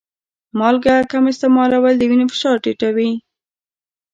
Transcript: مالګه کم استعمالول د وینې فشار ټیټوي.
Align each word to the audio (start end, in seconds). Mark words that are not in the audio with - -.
مالګه 0.59 0.95
کم 1.11 1.23
استعمالول 1.31 1.93
د 1.97 2.01
وینې 2.09 2.25
فشار 2.31 2.55
ټیټوي. 2.63 3.11